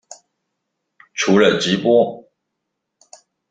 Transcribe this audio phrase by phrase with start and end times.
[1.13, 2.27] 除了直播